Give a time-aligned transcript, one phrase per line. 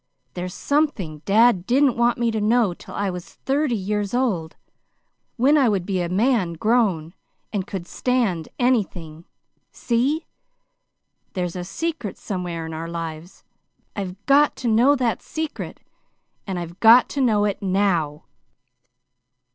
[0.33, 4.55] There's something dad didn't want me to know till I was thirty years old
[5.37, 7.13] when I would be a man grown,
[7.53, 9.25] and could stand anything.
[9.71, 10.25] See?
[11.33, 13.43] There's a secret somewhere in our lives.
[13.95, 15.81] I've got to know that secret,
[16.47, 18.23] and I've got to know it now."